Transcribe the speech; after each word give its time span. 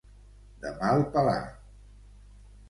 De 0.63 0.71
mal 0.79 1.03
pelar. 1.17 1.37